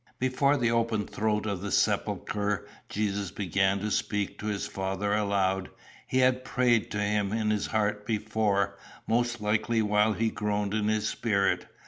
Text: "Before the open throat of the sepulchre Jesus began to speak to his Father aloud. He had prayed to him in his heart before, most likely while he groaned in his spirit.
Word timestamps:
"Before 0.17 0.57
the 0.57 0.71
open 0.71 1.05
throat 1.05 1.45
of 1.45 1.61
the 1.61 1.71
sepulchre 1.71 2.67
Jesus 2.89 3.29
began 3.29 3.77
to 3.81 3.91
speak 3.91 4.39
to 4.39 4.47
his 4.47 4.65
Father 4.65 5.13
aloud. 5.13 5.69
He 6.07 6.17
had 6.17 6.43
prayed 6.43 6.89
to 6.89 6.99
him 6.99 7.31
in 7.31 7.51
his 7.51 7.67
heart 7.67 8.03
before, 8.07 8.79
most 9.05 9.41
likely 9.41 9.83
while 9.83 10.13
he 10.13 10.31
groaned 10.31 10.73
in 10.73 10.87
his 10.87 11.07
spirit. 11.07 11.67